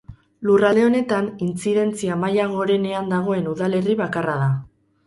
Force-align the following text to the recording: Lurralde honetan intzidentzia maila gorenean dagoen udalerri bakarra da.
Lurralde 0.47 0.85
honetan 0.85 1.27
intzidentzia 1.49 2.17
maila 2.25 2.49
gorenean 2.57 3.17
dagoen 3.17 3.53
udalerri 3.55 3.99
bakarra 4.07 4.43
da. 4.47 4.55